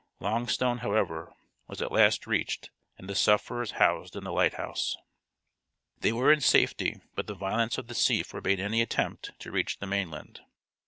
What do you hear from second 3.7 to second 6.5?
housed in the lighthouse. They were in